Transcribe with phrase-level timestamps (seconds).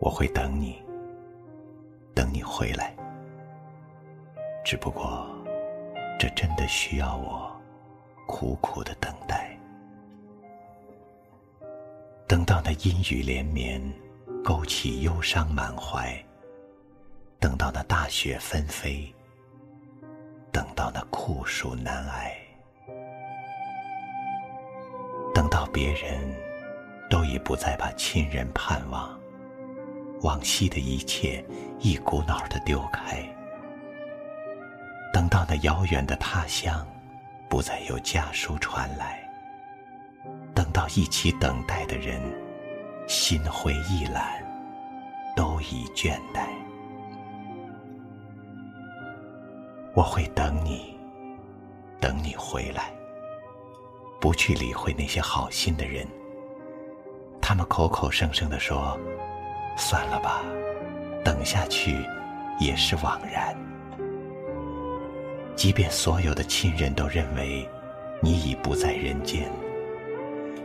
[0.00, 0.80] 我会等你，
[2.14, 2.94] 等你回来。
[4.64, 5.26] 只不过，
[6.18, 7.50] 这真的需要我
[8.26, 9.58] 苦苦的等待，
[12.26, 13.80] 等到那阴雨连绵，
[14.44, 16.12] 勾起忧伤满怀；
[17.40, 19.12] 等到那大雪纷飞，
[20.52, 22.30] 等到那酷暑难挨；
[25.34, 26.20] 等到别人
[27.08, 29.18] 都已不再把亲人盼望。
[30.22, 31.44] 往昔的一切
[31.78, 33.22] 一股脑的丢开，
[35.12, 36.86] 等到那遥远的他乡
[37.48, 39.22] 不再有家书传来，
[40.54, 42.20] 等到一起等待的人
[43.06, 44.42] 心灰意懒，
[45.36, 46.48] 都已倦怠，
[49.94, 50.98] 我会等你，
[52.00, 52.92] 等你回来，
[54.20, 56.04] 不去理会那些好心的人，
[57.40, 58.98] 他们口口声声的说。
[59.78, 60.42] 算了吧，
[61.24, 62.04] 等下去
[62.58, 63.56] 也是枉然。
[65.54, 67.66] 即便所有的亲人都认为
[68.20, 69.50] 你已不在人间，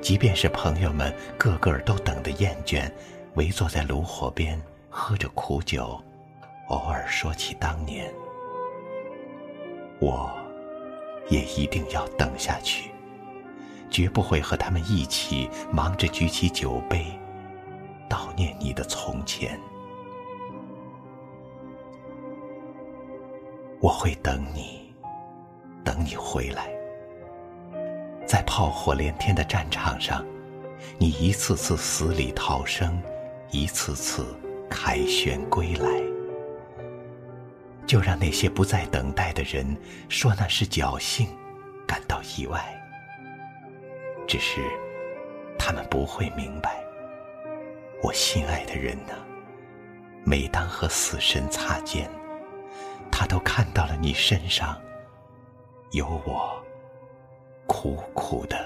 [0.00, 2.90] 即便是朋友们个个都等得厌倦，
[3.34, 6.02] 围坐在炉火边喝着苦酒，
[6.68, 8.12] 偶尔说起当年，
[10.00, 10.30] 我
[11.28, 12.90] 也一定要等下去，
[13.90, 17.06] 绝不会和他们一起忙着举起酒杯。
[18.12, 19.58] 悼念你的从前，
[23.80, 24.94] 我会等你，
[25.82, 26.70] 等你回来。
[28.26, 30.22] 在炮火连天的战场上，
[30.98, 33.00] 你一次次死里逃生，
[33.50, 34.26] 一次次
[34.68, 35.88] 凯旋归来。
[37.86, 39.74] 就让那些不再等待的人
[40.10, 41.26] 说那是侥幸，
[41.86, 42.62] 感到意外。
[44.28, 44.60] 只是
[45.58, 46.78] 他们不会明白。
[48.02, 49.14] 我心爱的人呢？
[50.24, 52.10] 每当和死神擦肩，
[53.12, 54.76] 他都看到了你身上
[55.92, 56.60] 有我
[57.68, 58.58] 苦苦的